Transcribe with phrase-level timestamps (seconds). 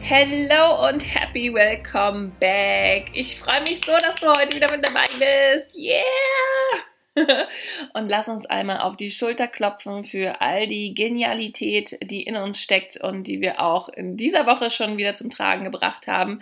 [0.00, 3.10] Hello und happy welcome back.
[3.12, 5.74] Ich freue mich so, dass du heute wieder mit dabei bist.
[5.74, 6.02] Yeah!
[7.94, 12.60] und lass uns einmal auf die Schulter klopfen für all die Genialität, die in uns
[12.60, 16.40] steckt und die wir auch in dieser Woche schon wieder zum Tragen gebracht haben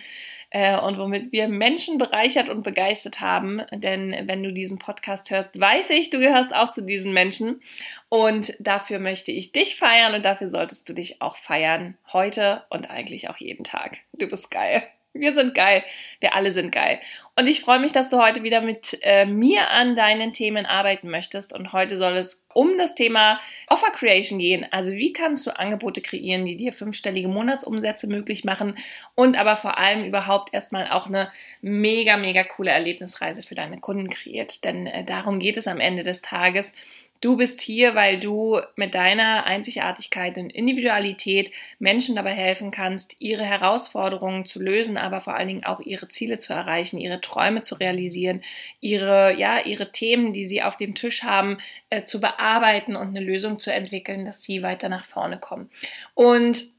[0.51, 3.62] äh, und womit wir Menschen bereichert und begeistert haben.
[3.73, 7.61] Denn wenn du diesen Podcast hörst, weiß ich, du gehörst auch zu diesen Menschen.
[8.09, 11.97] Und dafür möchte ich dich feiern und dafür solltest du dich auch feiern.
[12.12, 13.98] Heute und eigentlich auch jeden Tag.
[14.12, 14.83] Du bist geil.
[15.19, 15.84] Wir sind geil.
[16.20, 17.00] Wir alle sind geil.
[17.39, 21.11] Und ich freue mich, dass du heute wieder mit äh, mir an deinen Themen arbeiten
[21.11, 21.53] möchtest.
[21.53, 24.67] Und heute soll es um das Thema Offer Creation gehen.
[24.70, 28.78] Also wie kannst du Angebote kreieren, die dir fünfstellige Monatsumsätze möglich machen
[29.14, 34.09] und aber vor allem überhaupt erstmal auch eine mega, mega coole Erlebnisreise für deine Kunden
[34.09, 34.64] kreiert.
[34.64, 36.75] Denn äh, darum geht es am Ende des Tages.
[37.20, 43.45] Du bist hier, weil du mit deiner Einzigartigkeit und Individualität Menschen dabei helfen kannst, ihre
[43.45, 47.77] Herausforderungen zu lösen, aber vor allen Dingen auch ihre Ziele zu erreichen, ihre Träume zu
[47.77, 48.42] realisieren,
[48.81, 51.59] ihre, ja, ihre Themen, die sie auf dem Tisch haben,
[51.91, 55.70] äh, zu bearbeiten und eine Lösung zu entwickeln, dass sie weiter nach vorne kommen.
[56.14, 56.75] Und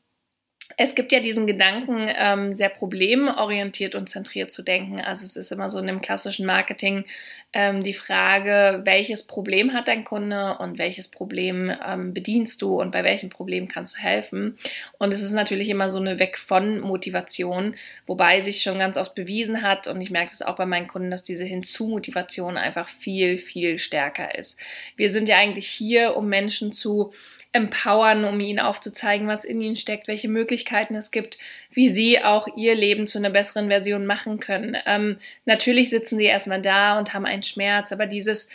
[0.79, 5.01] es gibt ja diesen Gedanken, ähm, sehr problemorientiert und zentriert zu denken.
[5.01, 7.03] Also es ist immer so in dem klassischen Marketing
[7.51, 12.91] ähm, die Frage, welches Problem hat dein Kunde und welches Problem ähm, bedienst du und
[12.91, 14.59] bei welchem Problem kannst du helfen.
[14.99, 19.15] Und es ist natürlich immer so eine Weg von Motivation, wobei sich schon ganz oft
[19.15, 23.39] bewiesen hat und ich merke es auch bei meinen Kunden, dass diese Hinzu-Motivation einfach viel,
[23.39, 24.59] viel stärker ist.
[24.95, 27.13] Wir sind ja eigentlich hier, um Menschen zu
[27.57, 31.37] empowern, um ihnen aufzuzeigen, was in ihnen steckt, welche Möglichkeiten es gibt,
[31.71, 34.77] wie sie auch ihr Leben zu einer besseren Version machen können.
[34.85, 38.47] Ähm, natürlich sitzen sie erstmal da und haben einen Schmerz, aber dieses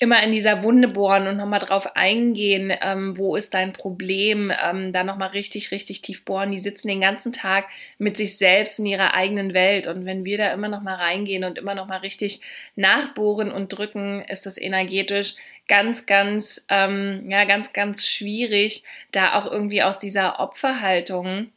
[0.00, 4.92] immer in dieser Wunde bohren und nochmal drauf eingehen, ähm, wo ist dein Problem, ähm,
[4.92, 6.50] da nochmal richtig, richtig tief bohren.
[6.50, 7.66] Die sitzen den ganzen Tag
[7.98, 9.86] mit sich selbst in ihrer eigenen Welt.
[9.86, 12.40] Und wenn wir da immer nochmal reingehen und immer nochmal richtig
[12.74, 15.36] nachbohren und drücken, ist das energetisch
[15.68, 18.82] ganz, ganz, ähm, ja, ganz, ganz schwierig,
[19.12, 21.52] da auch irgendwie aus dieser Opferhaltung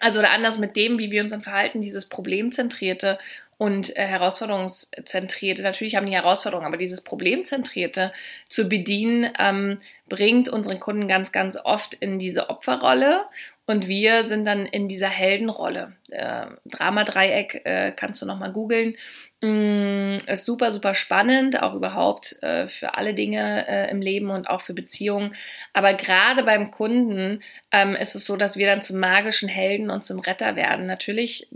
[0.00, 3.18] also oder anders mit dem, wie wir uns dann verhalten, dieses Problemzentrierte
[3.60, 8.10] und äh, herausforderungszentrierte, natürlich haben die Herausforderungen, aber dieses Problemzentrierte
[8.48, 13.20] zu bedienen, ähm, bringt unseren Kunden ganz, ganz oft in diese Opferrolle
[13.66, 15.92] und wir sind dann in dieser Heldenrolle.
[16.08, 18.96] Äh, Drama-Dreieck äh, kannst du nochmal googeln.
[19.42, 24.48] Mm, ist super, super spannend, auch überhaupt äh, für alle Dinge äh, im Leben und
[24.48, 25.34] auch für Beziehungen.
[25.74, 30.02] Aber gerade beim Kunden ähm, ist es so, dass wir dann zum magischen Helden und
[30.02, 30.86] zum Retter werden.
[30.86, 31.46] Natürlich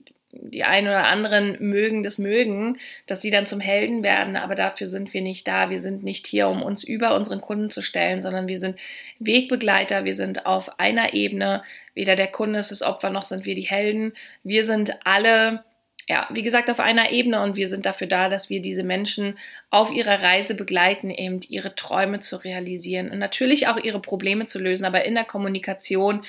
[0.43, 4.89] die einen oder anderen mögen das mögen, dass sie dann zum Helden werden, aber dafür
[4.89, 5.71] sind wir nicht da.
[5.71, 8.77] Wir sind nicht hier, um uns über unseren Kunden zu stellen, sondern wir sind
[9.19, 11.63] Wegbegleiter, wir sind auf einer Ebene.
[11.95, 14.13] Weder der Kunde ist das Opfer noch sind wir die Helden.
[14.43, 15.65] Wir sind alle
[16.07, 19.39] ja, wie gesagt, auf einer Ebene und wir sind dafür da, dass wir diese Menschen
[19.71, 24.59] auf ihrer Reise begleiten, eben ihre Träume zu realisieren und natürlich auch ihre Probleme zu
[24.59, 26.23] lösen, aber in der Kommunikation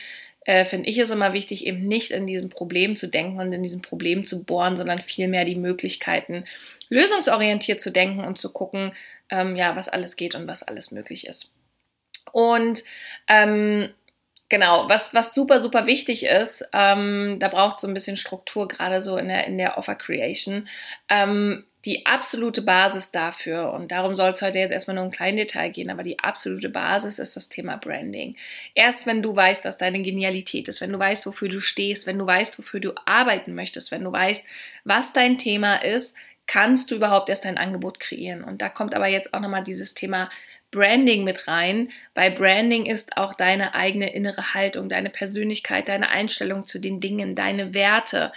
[0.45, 3.63] äh, finde ich es immer wichtig, eben nicht in diesem Problem zu denken und in
[3.63, 6.45] diesem Problem zu bohren, sondern vielmehr die Möglichkeiten
[6.89, 8.93] lösungsorientiert zu denken und zu gucken,
[9.29, 11.53] ähm, ja, was alles geht und was alles möglich ist.
[12.31, 12.83] Und
[13.27, 13.89] ähm,
[14.47, 18.67] Genau, was, was super, super wichtig ist, ähm, da braucht es so ein bisschen Struktur,
[18.67, 20.67] gerade so in der, in der Offer Creation.
[21.09, 25.41] Ähm, die absolute Basis dafür, und darum soll es heute jetzt erstmal nur ein kleines
[25.41, 28.35] Detail gehen, aber die absolute Basis ist das Thema Branding.
[28.73, 32.17] Erst wenn du weißt, dass deine Genialität ist, wenn du weißt, wofür du stehst, wenn
[32.17, 34.45] du weißt, wofür du arbeiten möchtest, wenn du weißt,
[34.83, 36.15] was dein Thema ist,
[36.47, 38.43] kannst du überhaupt erst dein Angebot kreieren.
[38.43, 40.29] Und da kommt aber jetzt auch nochmal dieses Thema
[40.71, 41.89] Branding mit rein.
[42.13, 47.35] Bei Branding ist auch deine eigene innere Haltung, deine Persönlichkeit, deine Einstellung zu den Dingen,
[47.35, 48.31] deine Werte,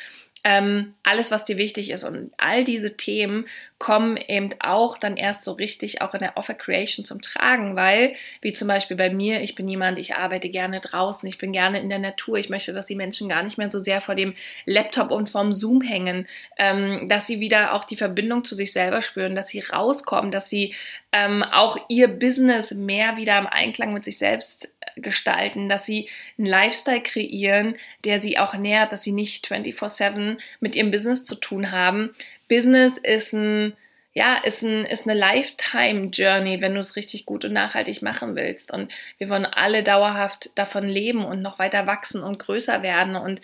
[0.49, 2.05] ähm, alles, was dir wichtig ist.
[2.05, 3.45] Und all diese Themen
[3.79, 8.15] kommen eben auch dann erst so richtig auch in der Offer Creation zum Tragen, weil,
[8.41, 11.79] wie zum Beispiel bei mir, ich bin jemand, ich arbeite gerne draußen, ich bin gerne
[11.81, 14.33] in der Natur, ich möchte, dass die Menschen gar nicht mehr so sehr vor dem
[14.65, 19.03] Laptop und vorm Zoom hängen, ähm, dass sie wieder auch die Verbindung zu sich selber
[19.03, 20.75] spüren, dass sie rauskommen, dass sie
[21.13, 26.47] ähm, auch ihr Business mehr wieder im Einklang mit sich selbst gestalten, dass sie einen
[26.47, 31.71] Lifestyle kreieren, der sie auch nährt, dass sie nicht 24/7 mit ihrem Business zu tun
[31.71, 32.15] haben.
[32.49, 33.75] Business ist ein
[34.15, 38.73] ja, ist, ein, ist eine Lifetime-Journey, wenn du es richtig gut und nachhaltig machen willst.
[38.73, 43.41] Und wir wollen alle dauerhaft davon leben und noch weiter wachsen und größer werden und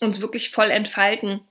[0.00, 1.42] uns wirklich voll entfalten.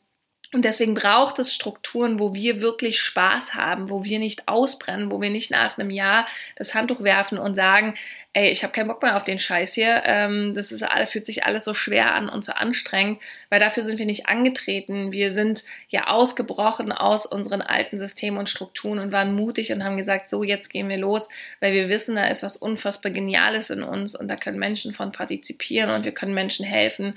[0.56, 5.19] Und deswegen braucht es Strukturen, wo wir wirklich Spaß haben, wo wir nicht ausbrennen, wo
[5.19, 6.25] wir nicht nach einem Jahr
[6.56, 7.96] das Handtuch werfen und sagen,
[8.31, 10.04] ey, ich habe keinen Bock mehr auf den Scheiß hier.
[10.06, 14.00] Ähm, das ist fühlt sich alles so schwer an und so anstrengend, weil dafür sind
[14.00, 15.12] wir nicht angetreten.
[15.12, 19.98] Wir sind ja ausgebrochen aus unseren alten Systemen und Strukturen und waren mutig und haben
[19.98, 21.28] gesagt, so jetzt gehen wir los,
[21.60, 25.12] weil wir wissen, da ist was unfassbar Geniales in uns und da können Menschen von
[25.12, 27.16] partizipieren und wir können Menschen helfen.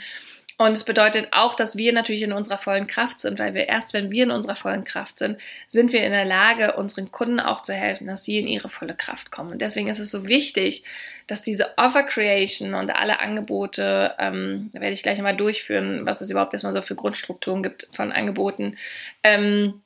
[0.61, 3.95] Und es bedeutet auch, dass wir natürlich in unserer vollen Kraft sind, weil wir erst,
[3.95, 5.39] wenn wir in unserer vollen Kraft sind,
[5.69, 8.97] sind wir in der Lage, unseren Kunden auch zu helfen, dass sie in ihre volle
[8.97, 9.53] Kraft kommen.
[9.53, 10.83] Und deswegen ist es so wichtig,
[11.29, 16.21] dass diese Offer Creation und alle Angebote, ähm, da werde ich gleich mal durchführen, was
[16.23, 18.77] es überhaupt erstmal so für Grundstrukturen gibt von Angeboten,
[19.23, 19.81] ähm,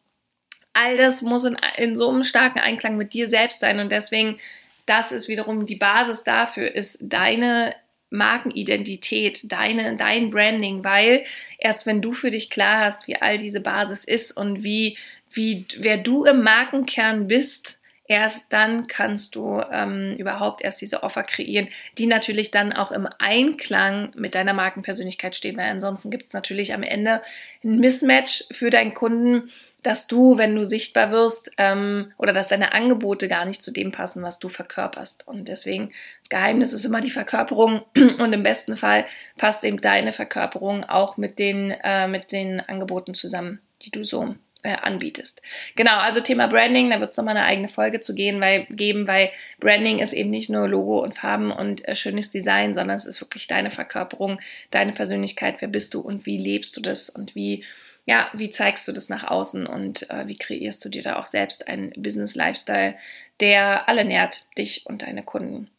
[0.73, 3.79] all das muss in, in so einem starken Einklang mit dir selbst sein.
[3.79, 4.39] Und deswegen
[4.87, 7.75] das ist wiederum die Basis dafür, ist deine
[8.13, 11.25] Markenidentität, deine, dein Branding, weil
[11.59, 14.97] erst wenn du für dich klar hast, wie all diese Basis ist und wie,
[15.33, 21.23] wie, wer du im Markenkern bist, erst dann kannst du ähm, überhaupt erst diese Offer
[21.23, 21.69] kreieren,
[21.99, 26.75] die natürlich dann auch im Einklang mit deiner Markenpersönlichkeit stehen, weil ansonsten gibt es natürlich
[26.75, 27.23] am Ende
[27.65, 29.51] ein Mismatch für deinen Kunden,
[29.83, 33.91] dass du, wenn du sichtbar wirst, ähm, oder dass deine Angebote gar nicht zu dem
[33.93, 35.27] passen, was du verkörperst.
[35.27, 37.83] Und deswegen, das Geheimnis ist immer die Verkörperung
[38.19, 39.07] und im besten Fall
[39.37, 44.37] passt eben deine Verkörperung auch mit den, äh, mit den Angeboten zusammen, die du so
[44.63, 45.43] äh, anbietest.
[45.77, 49.07] Genau, also Thema Branding, da wird es nochmal eine eigene Folge zu gehen, weil, geben,
[49.07, 53.07] weil Branding ist eben nicht nur Logo und Farben und äh, schönes Design, sondern es
[53.07, 57.35] ist wirklich deine Verkörperung, deine Persönlichkeit, wer bist du und wie lebst du das und
[57.35, 57.65] wie
[58.05, 61.27] ja, wie zeigst du das nach außen und äh, wie kreierst du dir da auch
[61.27, 62.97] selbst einen Business-Lifestyle,
[63.39, 65.71] der alle nährt, dich und deine Kunden.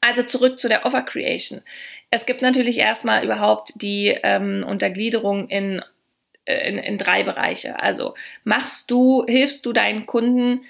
[0.00, 1.62] Also zurück zu der Offer Creation.
[2.10, 5.82] Es gibt natürlich erstmal überhaupt die ähm, Untergliederung in,
[6.46, 7.80] in, in drei Bereiche.
[7.80, 8.14] Also
[8.44, 10.62] machst du, hilfst du deinen Kunden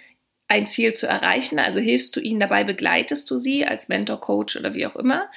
[0.48, 4.56] ein Ziel zu erreichen, also hilfst du ihnen dabei, begleitest du sie als Mentor, Coach
[4.56, 5.28] oder wie auch immer.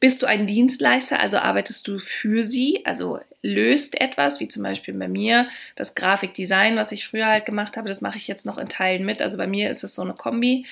[0.00, 4.92] Bist du ein Dienstleister, also arbeitest du für sie, also löst etwas, wie zum Beispiel
[4.92, 8.58] bei mir das Grafikdesign, was ich früher halt gemacht habe, das mache ich jetzt noch
[8.58, 9.22] in Teilen mit.
[9.22, 10.66] Also bei mir ist es so eine Kombi.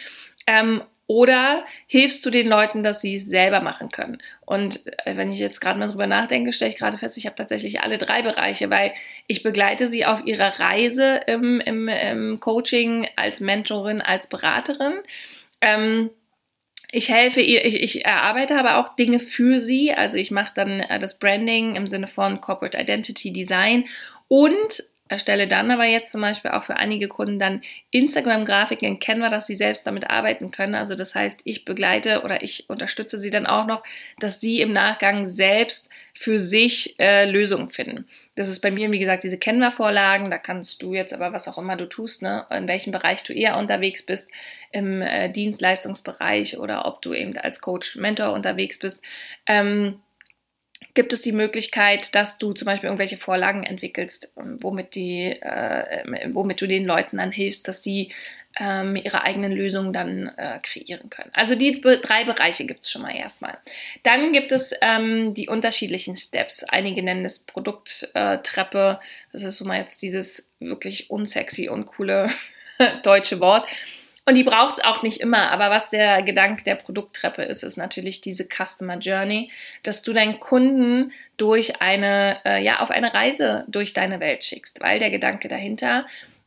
[0.46, 4.18] Ähm, oder hilfst du den Leuten, dass sie es selber machen können?
[4.40, 7.36] Und äh, wenn ich jetzt gerade mal drüber nachdenke, stelle ich gerade fest, ich habe
[7.36, 8.92] tatsächlich alle drei Bereiche, weil
[9.26, 14.94] ich begleite sie auf ihrer Reise im, im, im Coaching als Mentorin, als Beraterin.
[15.60, 16.10] Ähm,
[16.90, 19.92] ich helfe ihr, ich, ich erarbeite aber auch Dinge für sie.
[19.92, 23.84] Also ich mache dann äh, das Branding im Sinne von Corporate Identity Design
[24.28, 27.60] und erstelle dann aber jetzt zum Beispiel auch für einige Kunden dann
[27.90, 30.74] Instagram-Grafiken in Canva, dass sie selbst damit arbeiten können.
[30.74, 33.82] Also das heißt, ich begleite oder ich unterstütze sie dann auch noch,
[34.18, 38.06] dass sie im Nachgang selbst für sich äh, Lösungen finden.
[38.34, 40.30] Das ist bei mir, wie gesagt, diese Canva-Vorlagen.
[40.30, 43.34] Da kannst du jetzt aber, was auch immer du tust, ne, in welchem Bereich du
[43.34, 44.30] eher unterwegs bist,
[44.72, 49.02] im äh, Dienstleistungsbereich oder ob du eben als Coach, Mentor unterwegs bist.
[49.46, 50.00] Ähm,
[50.92, 56.04] gibt es die Möglichkeit, dass du zum Beispiel irgendwelche Vorlagen entwickelst, ähm, womit, die, äh,
[56.32, 58.12] womit du den Leuten dann hilfst, dass sie
[58.58, 61.30] ähm, ihre eigenen Lösungen dann äh, kreieren können.
[61.32, 63.58] Also die drei Bereiche gibt es schon mal erstmal.
[64.02, 66.64] Dann gibt es ähm, die unterschiedlichen Steps.
[66.64, 68.98] Einige nennen es Produkttreppe.
[69.00, 72.30] Äh, das ist so mal jetzt dieses wirklich unsexy und coole
[73.02, 73.66] deutsche Wort.
[74.26, 77.76] Und die braucht es auch nicht immer, aber was der Gedanke der Produkttreppe ist, ist
[77.76, 79.50] natürlich diese Customer Journey,
[79.82, 84.80] dass du deinen Kunden durch eine, äh, ja, auf eine Reise durch deine Welt schickst,
[84.80, 86.06] weil der Gedanke dahinter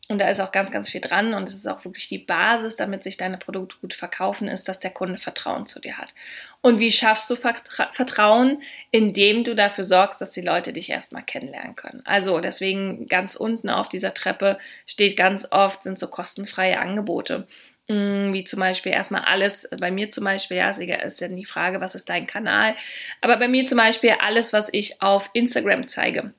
[0.09, 2.77] und da ist auch ganz, ganz viel dran und es ist auch wirklich die Basis,
[2.77, 6.13] damit sich deine Produkte gut verkaufen, ist, dass der Kunde Vertrauen zu dir hat.
[6.61, 8.61] Und wie schaffst du Vertrauen?
[8.91, 12.03] Indem du dafür sorgst, dass die Leute dich erstmal kennenlernen können.
[12.05, 17.45] Also deswegen ganz unten auf dieser Treppe steht ganz oft, sind so kostenfreie Angebote
[17.89, 21.81] mm, wie zum Beispiel erstmal alles, bei mir zum Beispiel, ja, ist ja die Frage,
[21.81, 22.75] was ist dein Kanal,
[23.19, 26.33] aber bei mir zum Beispiel alles, was ich auf Instagram zeige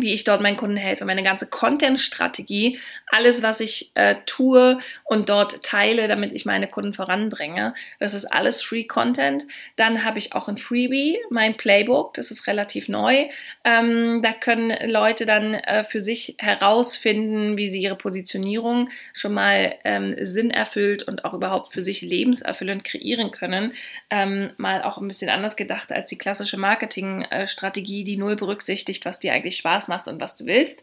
[0.00, 5.28] wie ich dort meinen Kunden helfe, meine ganze Content-Strategie, alles, was ich äh, tue und
[5.28, 7.74] dort teile, damit ich meine Kunden voranbringe.
[7.98, 9.46] Das ist alles Free Content.
[9.76, 13.28] Dann habe ich auch ein Freebie, mein Playbook, das ist relativ neu.
[13.64, 19.74] Ähm, da können Leute dann äh, für sich herausfinden, wie sie ihre Positionierung schon mal
[19.84, 23.72] ähm, Sinn erfüllt und auch überhaupt für sich lebenserfüllend kreieren können.
[24.10, 29.20] Ähm, mal auch ein bisschen anders gedacht als die klassische Marketingstrategie, die null berücksichtigt, was
[29.20, 30.82] dir eigentlich Spaß Macht und was du willst.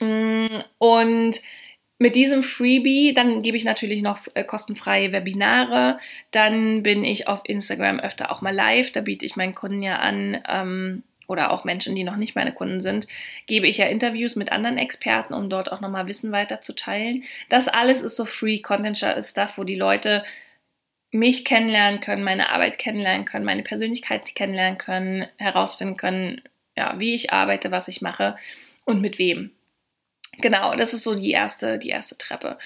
[0.00, 0.46] Mm,
[0.78, 1.40] und
[1.98, 5.98] mit diesem Freebie, dann gebe ich natürlich noch äh, kostenfreie Webinare.
[6.30, 8.92] Dann bin ich auf Instagram öfter auch mal live.
[8.92, 12.52] Da biete ich meinen Kunden ja an, ähm, oder auch Menschen, die noch nicht meine
[12.52, 13.06] Kunden sind,
[13.46, 17.22] gebe ich ja Interviews mit anderen Experten, um dort auch nochmal Wissen weiterzuteilen.
[17.48, 20.24] Das alles ist so Free Content Stuff, wo die Leute
[21.12, 26.42] mich kennenlernen können, meine Arbeit kennenlernen können, meine Persönlichkeit kennenlernen können, herausfinden können,
[26.80, 28.36] ja, wie ich arbeite, was ich mache
[28.86, 29.50] und mit wem.
[30.38, 32.56] Genau, das ist so die erste, die erste Treppe.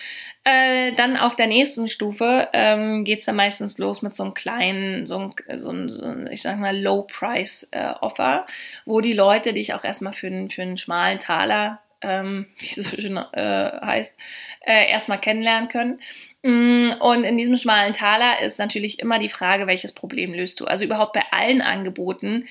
[0.45, 4.35] Äh, dann auf der nächsten Stufe ähm, geht es dann meistens los mit so einem
[4.35, 8.53] kleinen, so ein, so ein, so ein ich sag mal, Low-Price-Offer, äh,
[8.87, 12.77] wo die Leute dich auch erstmal für, einen, für einen schmalen Taler, ähm, wie es
[12.77, 14.17] so schön äh, heißt,
[14.61, 16.01] äh, erstmal kennenlernen können.
[16.43, 20.67] Mm, und in diesem schmalen Taler ist natürlich immer die Frage, welches Problem löst du?
[20.67, 22.47] Also überhaupt bei allen Angeboten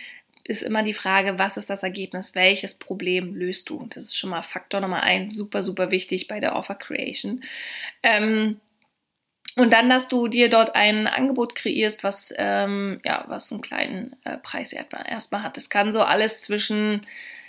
[0.46, 2.36] ist immer die Frage, was ist das Ergebnis?
[2.36, 3.86] Welches Problem löst du?
[3.90, 7.44] Das ist schon mal Faktor Nummer eins, super, super wichtig bei der Offer Creation.
[8.02, 8.60] Ähm,
[9.56, 14.16] und dann, dass du dir dort ein Angebot kreierst, was, ähm, ja, was einen kleinen
[14.24, 15.58] äh, Preis erstmal hat.
[15.58, 17.06] Das kann so alles zwischen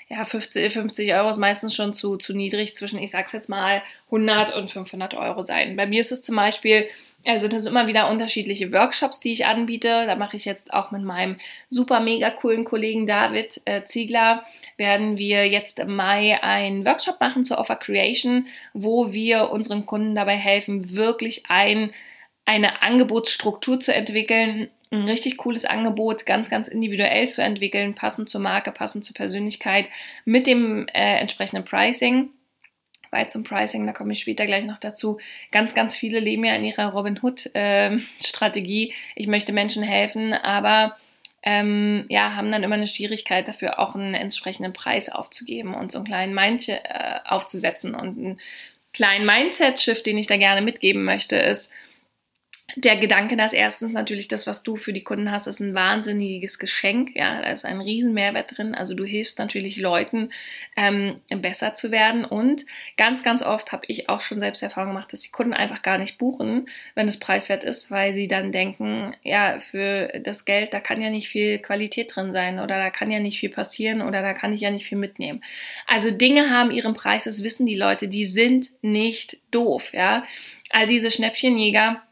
[0.09, 3.83] ja, 50, 50 Euro ist meistens schon zu, zu niedrig, zwischen, ich sag's jetzt mal,
[4.07, 5.77] 100 und 500 Euro sein.
[5.77, 6.89] Bei mir ist es zum Beispiel
[7.27, 10.05] also das sind immer wieder unterschiedliche Workshops, die ich anbiete.
[10.07, 11.37] Da mache ich jetzt auch mit meinem
[11.69, 14.45] super mega coolen Kollegen David äh, Ziegler,
[14.77, 20.15] werden wir jetzt im Mai einen Workshop machen zur Offer Creation, wo wir unseren Kunden
[20.15, 21.91] dabei helfen, wirklich ein,
[22.45, 28.41] eine Angebotsstruktur zu entwickeln, ein richtig cooles Angebot, ganz, ganz individuell zu entwickeln, passend zur
[28.41, 29.87] Marke, passend zur Persönlichkeit,
[30.25, 32.31] mit dem äh, entsprechenden Pricing
[33.15, 35.19] weit zum Pricing, da komme ich später gleich noch dazu.
[35.53, 38.89] Ganz, ganz viele leben ja in ihrer Robin Hood-Strategie.
[38.89, 40.97] Ähm, ich möchte Menschen helfen, aber
[41.43, 45.99] ähm, ja, haben dann immer eine Schwierigkeit dafür, auch einen entsprechenden Preis aufzugeben und so
[45.99, 46.81] einen kleinen Mind äh,
[47.25, 47.95] aufzusetzen.
[47.95, 48.41] Und einen
[48.93, 51.73] kleinen Mindset-Shift, den ich da gerne mitgeben möchte, ist,
[52.77, 56.59] der Gedanke, dass erstens natürlich das, was du für die Kunden hast, ist ein wahnsinniges
[56.59, 57.11] Geschenk.
[57.15, 58.75] Ja, da ist ein riesen Mehrwert drin.
[58.75, 60.31] Also du hilfst natürlich Leuten,
[60.77, 62.25] ähm, besser zu werden.
[62.25, 62.67] Und
[62.97, 65.99] ganz, ganz oft habe ich auch schon selbst Erfahrung gemacht, dass die Kunden einfach gar
[65.99, 70.81] nicht buchen, wenn es preiswert ist, weil sie dann denken, ja, für das Geld, da
[70.81, 74.23] kann ja nicht viel Qualität drin sein oder da kann ja nicht viel passieren oder
[74.23, 75.43] da kann ich ja nicht viel mitnehmen.
[75.87, 79.93] Also Dinge haben ihren Preis, das wissen die Leute, die sind nicht doof.
[79.93, 80.25] Ja,
[80.71, 82.03] all diese Schnäppchenjäger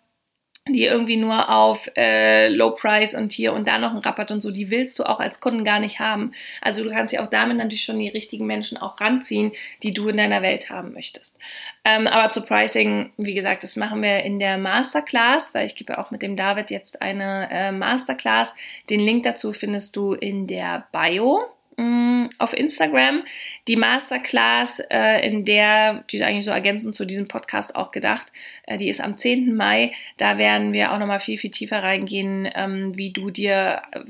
[0.69, 4.41] die irgendwie nur auf äh, Low Price und hier und da noch einen Rabatt und
[4.41, 6.33] so, die willst du auch als Kunden gar nicht haben.
[6.61, 9.53] Also du kannst ja auch damit natürlich schon die richtigen Menschen auch ranziehen,
[9.83, 11.37] die du in deiner Welt haben möchtest.
[11.85, 15.99] Ähm, aber zu Pricing, wie gesagt, das machen wir in der Masterclass, weil ich gebe
[15.99, 18.55] auch mit dem David jetzt eine äh, Masterclass.
[18.89, 21.43] Den Link dazu findest du in der Bio
[21.77, 23.25] Mm, auf Instagram
[23.67, 28.27] die Masterclass, äh, in der, die ist eigentlich so ergänzend zu diesem Podcast auch gedacht,
[28.67, 29.55] äh, die ist am 10.
[29.55, 29.93] Mai.
[30.19, 34.01] Da werden wir auch nochmal viel, viel tiefer reingehen, ähm, wie du dir äh,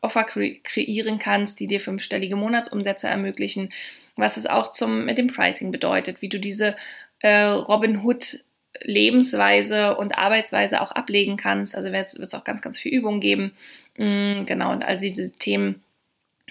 [0.00, 3.70] Offer kre kreieren kannst, die dir fünfstellige Monatsumsätze ermöglichen,
[4.16, 6.76] was es auch zum, mit dem Pricing bedeutet, wie du diese
[7.20, 8.42] äh, Robin Hood
[8.80, 11.76] Lebensweise und Arbeitsweise auch ablegen kannst.
[11.76, 13.52] Also wird es auch ganz, ganz viel Übung geben.
[13.96, 15.82] Mm, genau, und all diese Themen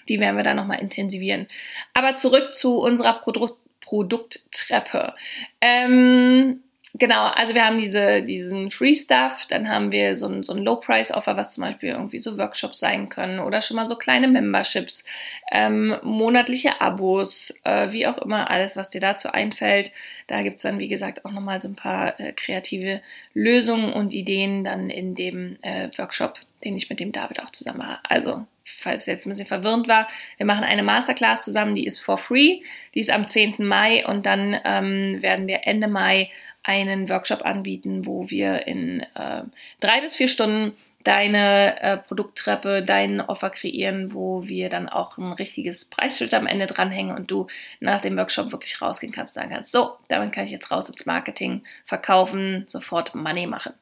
[0.08, 1.48] die werden wir dann nochmal intensivieren.
[1.94, 5.16] Aber zurück zu unserer Produ Produkttreppe.
[5.60, 6.62] Ähm,
[6.94, 10.64] genau, also wir haben diese, diesen Free Stuff, dann haben wir so ein, so ein
[10.64, 15.04] Low-Price-Offer, was zum Beispiel irgendwie so Workshops sein können oder schon mal so kleine Memberships,
[15.52, 19.92] ähm, monatliche Abos, äh, wie auch immer, alles, was dir dazu einfällt.
[20.28, 23.02] Da gibt es dann, wie gesagt, auch nochmal so ein paar äh, kreative
[23.34, 27.80] Lösungen und Ideen dann in dem äh, Workshop, den ich mit dem David auch zusammen
[27.80, 28.00] mache.
[28.04, 32.18] Also falls jetzt ein bisschen verwirrend war, wir machen eine Masterclass zusammen, die ist for
[32.18, 32.62] free,
[32.94, 33.56] die ist am 10.
[33.60, 36.30] Mai und dann ähm, werden wir Ende Mai
[36.64, 39.44] einen Workshop anbieten, wo wir in äh,
[39.80, 45.34] drei bis vier Stunden deine äh, Produkttreppe, deinen Offer kreieren, wo wir dann auch ein
[45.34, 47.48] richtiges Preisschild am Ende dranhängen und du
[47.80, 51.06] nach dem Workshop wirklich rausgehen kannst, sagen kannst, so, damit kann ich jetzt raus ins
[51.06, 53.74] Marketing, verkaufen, sofort Money machen.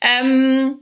[0.00, 0.78] Ähm,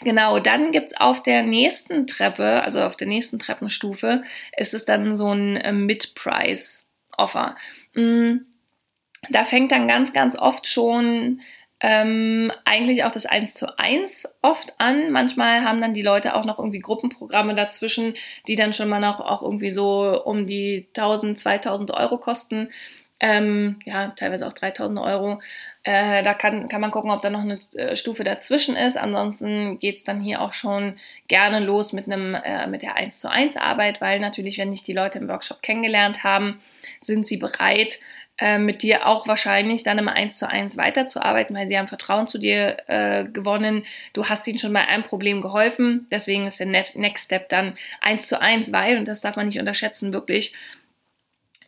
[0.00, 4.22] Genau, dann gibt es auf der nächsten Treppe, also auf der nächsten Treppenstufe,
[4.56, 7.56] ist es dann so ein äh, Mid-Price-Offer.
[7.94, 8.36] Mm,
[9.30, 11.40] da fängt dann ganz, ganz oft schon
[11.80, 15.10] ähm, eigentlich auch das 1 zu 1 oft an.
[15.12, 18.14] Manchmal haben dann die Leute auch noch irgendwie Gruppenprogramme dazwischen,
[18.46, 22.70] die dann schon mal noch auch irgendwie so um die 1000, 2000 Euro kosten.
[23.20, 25.40] Ähm, ja, teilweise auch 3000 Euro.
[25.84, 28.96] Äh, da kann, kann man gucken, ob da noch eine äh, Stufe dazwischen ist.
[28.96, 30.96] Ansonsten geht es dann hier auch schon
[31.28, 34.82] gerne los mit, einem, äh, mit der 1 zu 1 Arbeit, weil natürlich, wenn dich
[34.82, 36.60] die Leute im Workshop kennengelernt haben,
[36.98, 38.00] sind sie bereit,
[38.36, 42.26] äh, mit dir auch wahrscheinlich dann im 1 zu 1 weiterzuarbeiten, weil sie haben Vertrauen
[42.26, 43.84] zu dir äh, gewonnen.
[44.12, 46.08] Du hast ihnen schon bei einem Problem geholfen.
[46.10, 49.60] Deswegen ist der Next Step dann 1 zu 1, weil, und das darf man nicht
[49.60, 50.52] unterschätzen, wirklich,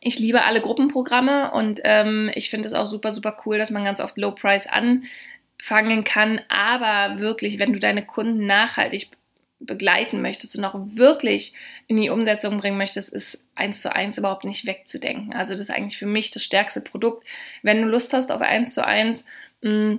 [0.00, 3.84] ich liebe alle Gruppenprogramme und ähm, ich finde es auch super, super cool, dass man
[3.84, 6.40] ganz oft Low Price anfangen kann.
[6.48, 9.10] Aber wirklich, wenn du deine Kunden nachhaltig
[9.58, 11.54] begleiten möchtest und auch wirklich
[11.86, 15.32] in die Umsetzung bringen möchtest, ist eins zu eins überhaupt nicht wegzudenken.
[15.32, 17.26] Also das ist eigentlich für mich das stärkste Produkt.
[17.62, 19.24] Wenn du Lust hast auf eins zu eins,
[19.62, 19.96] mm,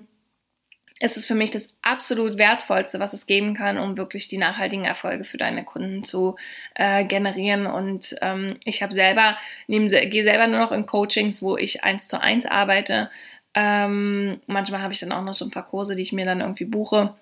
[0.99, 4.85] ist es für mich das absolut wertvollste, was es geben kann, um wirklich die nachhaltigen
[4.85, 6.35] Erfolge für deine Kunden zu
[6.75, 7.67] äh, generieren.
[7.67, 9.37] Und ähm, ich habe selber,
[9.67, 13.09] gehe selber nur noch in Coachings, wo ich eins zu eins arbeite.
[13.53, 16.41] Ähm, manchmal habe ich dann auch noch so ein paar Kurse, die ich mir dann
[16.41, 17.15] irgendwie buche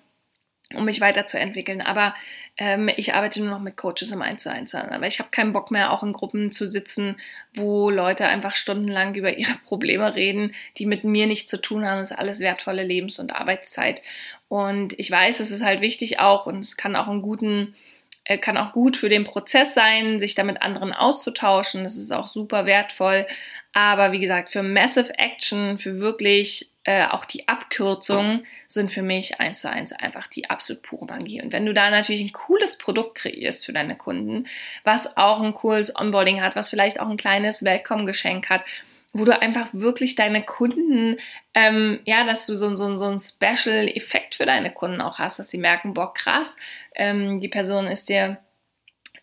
[0.74, 1.80] um mich weiterzuentwickeln.
[1.80, 2.14] Aber
[2.56, 4.74] ähm, ich arbeite nur noch mit Coaches im 1 zu 1.
[4.74, 7.16] Aber ich habe keinen Bock mehr, auch in Gruppen zu sitzen,
[7.54, 12.00] wo Leute einfach stundenlang über ihre Probleme reden, die mit mir nichts zu tun haben.
[12.00, 14.02] Das ist alles wertvolle Lebens- und Arbeitszeit.
[14.48, 17.74] Und ich weiß, es ist halt wichtig auch und es kann auch einen guten
[18.24, 21.84] äh, kann auch gut für den Prozess sein, sich da mit anderen auszutauschen.
[21.84, 23.26] Das ist auch super wertvoll.
[23.72, 29.40] Aber wie gesagt, für Massive Action, für wirklich äh, auch die Abkürzungen sind für mich
[29.40, 31.42] eins zu eins einfach die absolut pure Magie.
[31.42, 34.46] Und wenn du da natürlich ein cooles Produkt kreierst für deine Kunden,
[34.84, 38.62] was auch ein cooles Onboarding hat, was vielleicht auch ein kleines Welcome-Geschenk hat,
[39.12, 41.16] wo du einfach wirklich deine Kunden,
[41.54, 45.50] ähm, ja, dass du so, so, so einen Special-Effekt für deine Kunden auch hast, dass
[45.50, 46.56] sie merken, boah, krass,
[46.94, 48.38] ähm, die Person ist dir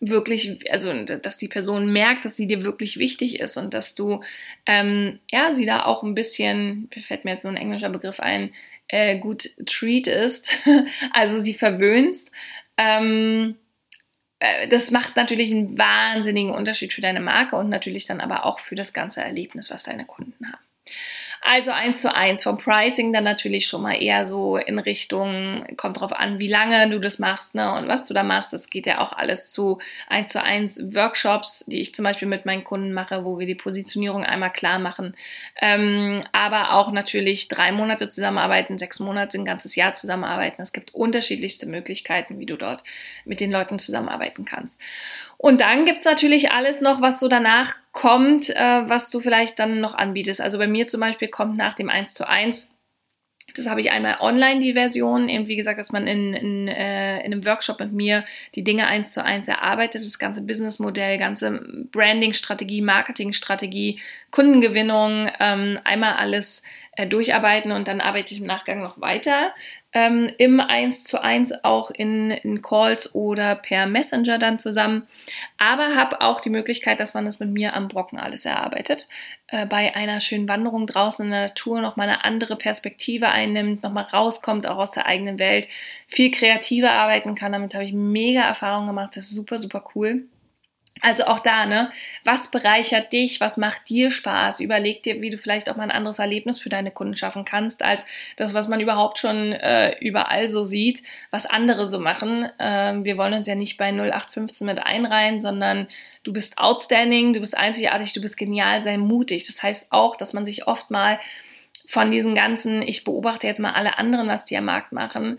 [0.00, 4.22] wirklich, also dass die Person merkt, dass sie dir wirklich wichtig ist und dass du,
[4.66, 8.52] ähm, ja, sie da auch ein bisschen, fällt mir jetzt so ein englischer Begriff ein,
[8.88, 10.54] äh, gut treat ist,
[11.12, 12.30] also sie verwöhnst.
[12.76, 13.56] Ähm,
[14.38, 18.60] äh, das macht natürlich einen wahnsinnigen Unterschied für deine Marke und natürlich dann aber auch
[18.60, 20.64] für das ganze Erlebnis, was deine Kunden haben.
[21.46, 26.00] Also eins zu eins vom Pricing dann natürlich schon mal eher so in Richtung, kommt
[26.00, 28.54] drauf an, wie lange du das machst ne, und was du da machst.
[28.54, 29.78] Das geht ja auch alles zu
[30.08, 33.54] eins zu eins Workshops, die ich zum Beispiel mit meinen Kunden mache, wo wir die
[33.54, 35.14] Positionierung einmal klar machen.
[35.60, 40.62] Ähm, aber auch natürlich drei Monate zusammenarbeiten, sechs Monate, ein ganzes Jahr zusammenarbeiten.
[40.62, 42.84] Es gibt unterschiedlichste Möglichkeiten, wie du dort
[43.26, 44.80] mit den Leuten zusammenarbeiten kannst.
[45.36, 49.80] Und dann gibt's natürlich alles noch, was so danach kommt, äh, was du vielleicht dann
[49.80, 50.42] noch anbietest.
[50.42, 52.74] Also bei mir zum Beispiel kommt nach dem 1 zu 1
[53.54, 57.18] das habe ich einmal online, die Version, eben wie gesagt, dass man in, in, äh,
[57.20, 58.24] in einem Workshop mit mir
[58.56, 61.60] die Dinge eins zu eins erarbeitet, das ganze Businessmodell, ganze
[61.92, 64.00] Branding-Strategie, Marketing-Strategie,
[64.32, 66.64] Kundengewinnung, ähm, einmal alles
[66.96, 69.52] äh, durcharbeiten und dann arbeite ich im Nachgang noch weiter
[69.94, 75.06] ähm, im 1 zu 1 auch in, in Calls oder per Messenger dann zusammen.
[75.56, 79.06] Aber habe auch die Möglichkeit, dass man das mit mir am Brocken alles erarbeitet.
[79.46, 84.04] Äh, bei einer schönen Wanderung draußen in der Natur nochmal eine andere Perspektive einnimmt, nochmal
[84.04, 85.68] rauskommt, auch aus der eigenen Welt,
[86.08, 87.52] viel kreativer arbeiten kann.
[87.52, 89.16] Damit habe ich mega Erfahrungen gemacht.
[89.16, 90.24] Das ist super, super cool.
[91.04, 91.92] Also auch da, ne?
[92.24, 93.38] Was bereichert dich?
[93.38, 94.60] Was macht dir Spaß?
[94.60, 97.82] Überleg dir, wie du vielleicht auch mal ein anderes Erlebnis für deine Kunden schaffen kannst,
[97.82, 98.06] als
[98.38, 102.48] das, was man überhaupt schon äh, überall so sieht, was andere so machen.
[102.58, 105.88] Ähm, wir wollen uns ja nicht bei 0815 mit einreihen, sondern
[106.22, 109.46] du bist outstanding, du bist einzigartig, du bist genial, sei mutig.
[109.46, 111.20] Das heißt auch, dass man sich oft mal
[111.86, 115.38] von diesen ganzen, ich beobachte jetzt mal alle anderen, was die am Markt machen,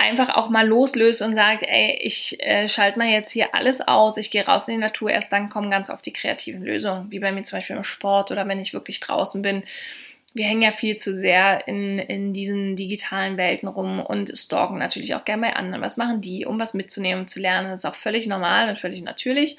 [0.00, 4.16] einfach auch mal loslöst und sagt, ey, ich äh, schalte mal jetzt hier alles aus,
[4.16, 7.20] ich gehe raus in die Natur, erst dann kommen ganz oft die kreativen Lösungen, wie
[7.20, 9.62] bei mir zum Beispiel im Sport oder wenn ich wirklich draußen bin.
[10.32, 15.14] Wir hängen ja viel zu sehr in, in diesen digitalen Welten rum und stalken natürlich
[15.16, 15.82] auch gerne bei anderen.
[15.82, 17.68] Was machen die, um was mitzunehmen und zu lernen?
[17.68, 19.56] Das ist auch völlig normal und völlig natürlich.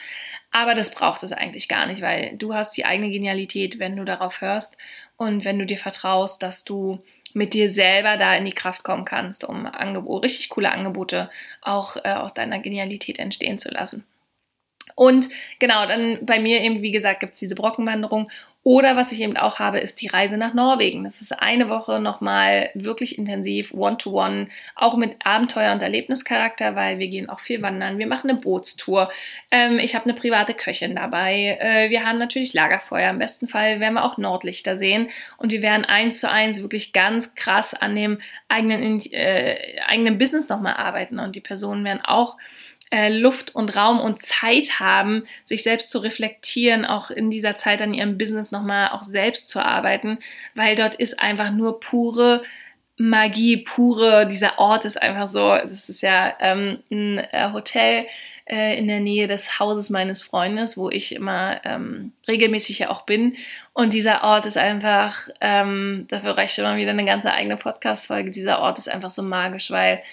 [0.49, 4.05] Aber das braucht es eigentlich gar nicht, weil du hast die eigene Genialität, wenn du
[4.05, 4.77] darauf hörst
[5.17, 7.03] und wenn du dir vertraust, dass du
[7.35, 11.29] mit dir selber da in die Kraft kommen kannst, um Angebote, richtig coole Angebote
[11.61, 14.05] auch äh, aus deiner Genialität entstehen zu lassen.
[14.95, 18.29] Und genau, dann bei mir eben, wie gesagt, gibt es diese Brockenwanderung
[18.63, 21.03] Oder was ich eben auch habe, ist die Reise nach Norwegen.
[21.03, 26.99] Das ist eine Woche nochmal wirklich intensiv, one-to-one, -one, auch mit Abenteuer- und Erlebnischarakter, weil
[26.99, 27.97] wir gehen auch viel wandern.
[27.97, 29.11] Wir machen eine Bootstour.
[29.49, 31.57] Ähm, ich habe eine private Köchin dabei.
[31.59, 33.09] Äh, wir haben natürlich Lagerfeuer.
[33.09, 35.09] Im besten Fall werden wir auch Nordlichter sehen.
[35.37, 40.49] Und wir werden eins zu eins wirklich ganz krass an dem eigenen, äh, eigenen Business
[40.49, 41.17] nochmal arbeiten.
[41.17, 42.37] Und die Personen werden auch
[42.91, 47.81] äh, Luft und Raum und Zeit haben, sich selbst zu reflektieren, auch in dieser Zeit
[47.81, 50.19] an ihrem Business nochmal auch selbst zu arbeiten,
[50.55, 52.43] weil dort ist einfach nur pure
[52.97, 58.05] Magie, pure, dieser Ort ist einfach so, das ist ja ähm, ein äh, Hotel
[58.45, 63.01] äh, in der Nähe des Hauses meines Freundes, wo ich immer ähm, regelmäßig ja auch
[63.03, 63.37] bin.
[63.73, 68.29] Und dieser Ort ist einfach, ähm, dafür reicht schon mal wieder eine ganze eigene Podcast-Folge,
[68.29, 70.03] dieser Ort ist einfach so magisch, weil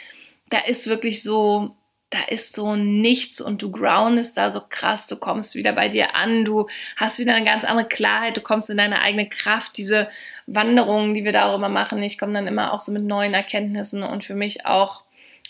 [0.49, 1.77] da ist wirklich so
[2.11, 6.14] da ist so nichts und du groundest da so krass, du kommst wieder bei dir
[6.14, 6.66] an, du
[6.97, 10.09] hast wieder eine ganz andere Klarheit, du kommst in deine eigene Kraft, diese
[10.47, 13.35] Wanderungen, die wir da auch immer machen, ich komme dann immer auch so mit neuen
[13.35, 15.03] Erkenntnissen und für mich auch,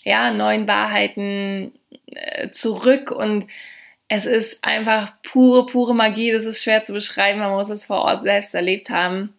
[0.03, 1.73] ja, neuen Wahrheiten
[2.07, 3.11] äh, zurück.
[3.11, 3.47] Und
[4.09, 8.03] es ist einfach pure, pure Magie, das ist schwer zu beschreiben, man muss es vor
[8.03, 9.35] Ort selbst erlebt haben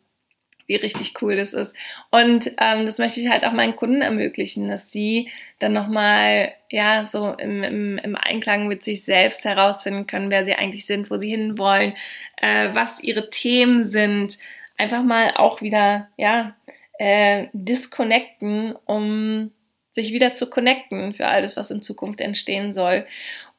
[0.69, 1.75] wie richtig cool das ist.
[2.12, 7.05] Und ähm, das möchte ich halt auch meinen Kunden ermöglichen, dass sie dann nochmal, ja,
[7.05, 11.17] so im, im, im Einklang mit sich selbst herausfinden können, wer sie eigentlich sind, wo
[11.17, 11.93] sie hinwollen,
[12.37, 14.37] äh, was ihre Themen sind.
[14.77, 16.55] Einfach mal auch wieder, ja,
[16.97, 19.51] äh, disconnecten, um
[19.93, 23.05] sich wieder zu connecten für alles, was in Zukunft entstehen soll.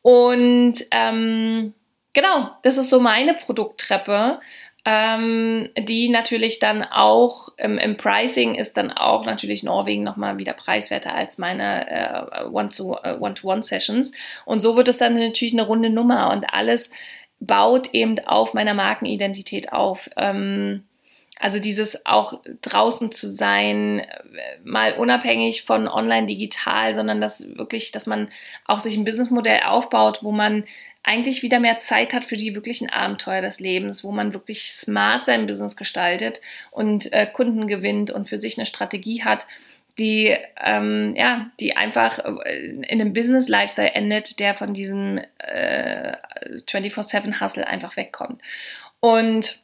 [0.03, 1.75] Und ähm,
[2.13, 4.41] genau, das ist so meine Produkttreppe
[4.93, 10.53] ähm, die natürlich dann auch ähm, im Pricing ist dann auch natürlich Norwegen nochmal wieder
[10.53, 14.11] preiswerter als meine äh, One-to-One-Sessions.
[14.47, 16.91] und so wird es dann natürlich eine runde Nummer und alles
[17.39, 20.11] baut eben auf meiner Markenidentität auf.
[20.17, 20.83] Ähm,
[21.39, 24.05] also dieses auch draußen zu sein,
[24.65, 28.29] mal unabhängig von online digital, sondern dass wirklich, dass man
[28.67, 30.65] auch sich ein Businessmodell aufbaut, wo man
[31.03, 35.25] eigentlich wieder mehr Zeit hat für die wirklichen Abenteuer des Lebens, wo man wirklich smart
[35.25, 39.47] sein Business gestaltet und äh, Kunden gewinnt und für sich eine Strategie hat,
[39.99, 46.17] die, ähm, ja, die einfach äh, in einem Business-Lifestyle endet, der von diesem äh,
[46.69, 48.41] 24-7-Hustle einfach wegkommt.
[49.01, 49.63] Und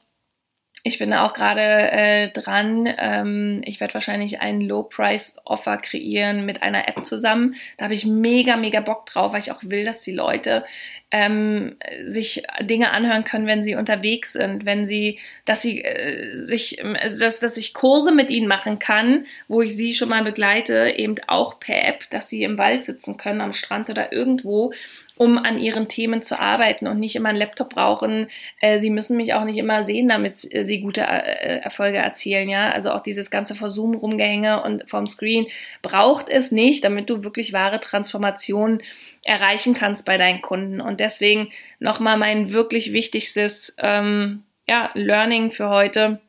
[0.86, 2.88] ich bin da auch gerade äh, dran.
[2.96, 7.56] Ähm, ich werde wahrscheinlich einen Low-Price-Offer kreieren mit einer App zusammen.
[7.76, 10.64] Da habe ich mega, mega Bock drauf, weil ich auch will, dass die Leute
[11.10, 16.84] ähm, sich Dinge anhören können, wenn sie unterwegs sind, wenn sie, dass sie äh, sich,
[16.84, 20.94] also dass, dass ich Kurse mit ihnen machen kann, wo ich sie schon mal begleite,
[20.96, 24.72] eben auch per App, dass sie im Wald sitzen können, am Strand oder irgendwo
[25.16, 28.28] um an ihren Themen zu arbeiten und nicht immer einen Laptop brauchen.
[28.60, 32.48] Äh, sie müssen mich auch nicht immer sehen, damit äh, sie gute äh, Erfolge erzielen.
[32.48, 35.46] Ja, also auch dieses ganze vor Zoom rumgehänge und vom Screen
[35.80, 38.82] braucht es nicht, damit du wirklich wahre Transformation
[39.24, 40.80] erreichen kannst bei deinen Kunden.
[40.80, 41.48] Und deswegen
[41.78, 46.20] nochmal mein wirklich wichtigstes ähm, ja, Learning für heute.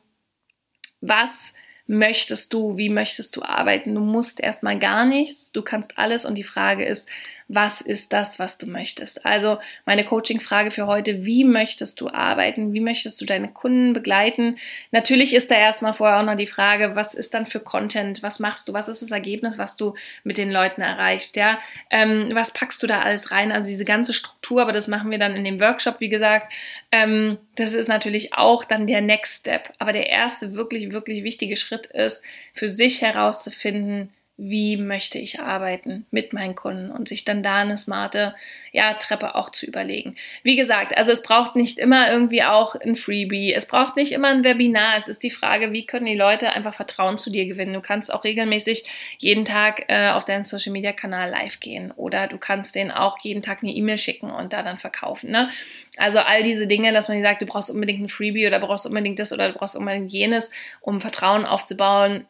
[1.00, 1.54] Was
[1.86, 3.94] möchtest du, wie möchtest du arbeiten?
[3.94, 7.08] Du musst erstmal gar nichts, du kannst alles und die Frage ist,
[7.48, 9.24] was ist das, was du möchtest.
[9.24, 12.74] Also meine Coaching-Frage für heute, wie möchtest du arbeiten?
[12.74, 14.58] Wie möchtest du deine Kunden begleiten?
[14.90, 18.22] Natürlich ist da erstmal vorher auch noch die Frage, was ist dann für Content?
[18.22, 18.74] Was machst du?
[18.74, 21.36] Was ist das Ergebnis, was du mit den Leuten erreichst?
[21.36, 21.58] Ja,
[21.90, 23.50] ähm, was packst du da alles rein?
[23.50, 26.52] Also diese ganze Struktur, aber das machen wir dann in dem Workshop, wie gesagt.
[26.92, 29.72] Ähm, das ist natürlich auch dann der Next Step.
[29.78, 36.06] Aber der erste wirklich, wirklich wichtige Schritt ist, für sich herauszufinden, wie möchte ich arbeiten
[36.12, 38.36] mit meinen Kunden und sich dann da eine smarte
[38.70, 40.14] ja, Treppe auch zu überlegen.
[40.44, 44.28] Wie gesagt, also es braucht nicht immer irgendwie auch ein Freebie, es braucht nicht immer
[44.28, 47.72] ein Webinar, es ist die Frage, wie können die Leute einfach Vertrauen zu dir gewinnen.
[47.72, 48.84] Du kannst auch regelmäßig
[49.18, 53.18] jeden Tag äh, auf deinen Social Media Kanal live gehen oder du kannst denen auch
[53.18, 55.32] jeden Tag eine E-Mail schicken und da dann verkaufen.
[55.32, 55.50] Ne?
[55.96, 59.18] Also all diese Dinge, dass man sagt, du brauchst unbedingt ein Freebie oder brauchst unbedingt
[59.18, 62.24] das oder du brauchst unbedingt jenes, um Vertrauen aufzubauen,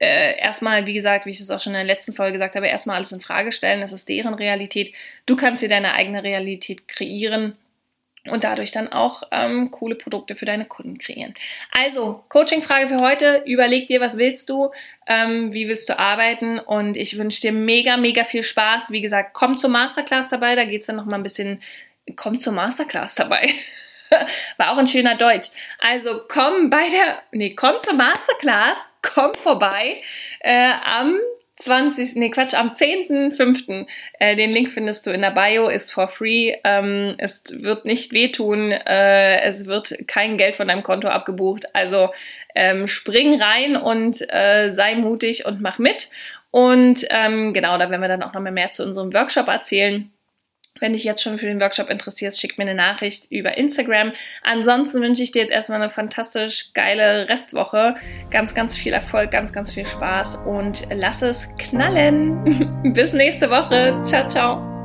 [0.00, 2.66] äh, erstmal, wie gesagt, wie ich es auch schon in der letzten Folge gesagt habe,
[2.66, 3.82] erstmal alles in Frage stellen.
[3.82, 4.94] Das ist deren Realität.
[5.26, 7.56] Du kannst dir deine eigene Realität kreieren
[8.28, 11.34] und dadurch dann auch ähm, coole Produkte für deine Kunden kreieren.
[11.72, 13.42] Also, Coaching-Frage für heute.
[13.46, 14.70] Überleg dir, was willst du?
[15.06, 16.58] Ähm, wie willst du arbeiten?
[16.58, 18.90] Und ich wünsche dir mega, mega viel Spaß.
[18.90, 20.54] Wie gesagt, komm zur Masterclass dabei.
[20.54, 21.60] Da geht es dann noch mal ein bisschen,
[22.16, 23.50] komm zur Masterclass dabei.
[24.56, 25.48] War auch ein schöner Deutsch.
[25.78, 29.98] Also komm bei der, nee, komm zur Masterclass, komm vorbei
[30.40, 31.18] äh, am
[31.60, 32.16] 20.
[32.16, 33.86] Nee, Quatsch, am 10.05.
[34.18, 36.54] Äh, den Link findest du in der Bio, ist for free.
[36.64, 38.72] Ähm, es wird nicht wehtun.
[38.72, 41.74] Äh, es wird kein Geld von deinem Konto abgebucht.
[41.74, 42.10] Also
[42.54, 46.08] ähm, spring rein und äh, sei mutig und mach mit.
[46.50, 50.10] Und ähm, genau, da werden wir dann auch noch mehr zu unserem Workshop erzählen.
[50.80, 54.12] Wenn dich jetzt schon für den Workshop interessierst, schick mir eine Nachricht über Instagram.
[54.42, 57.96] Ansonsten wünsche ich dir jetzt erstmal eine fantastisch geile Restwoche.
[58.30, 62.82] Ganz, ganz viel Erfolg, ganz, ganz viel Spaß und lass es knallen.
[62.94, 64.00] Bis nächste Woche.
[64.04, 64.79] Ciao, ciao.